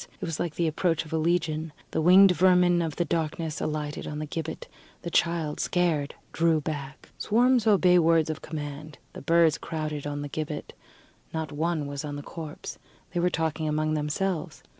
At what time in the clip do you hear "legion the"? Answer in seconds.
1.19-2.01